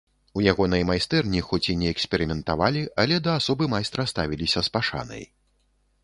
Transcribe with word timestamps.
У 0.39 0.43
ягонай 0.51 0.83
майстэрні, 0.91 1.41
хоць 1.49 1.69
і 1.73 1.75
не 1.81 1.91
эксперыментавалі, 1.95 2.81
але 3.03 3.19
да 3.27 3.35
асобы 3.41 3.67
майстра 3.75 4.07
ставіліся 4.13 4.59
з 4.69 4.73
пашанай. 4.79 5.23